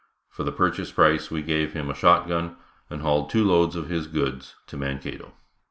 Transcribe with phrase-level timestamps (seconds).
[0.31, 2.55] For the purchase price we gave him a shot gun
[2.89, 5.33] and hauled two loads of his goods to Mankato.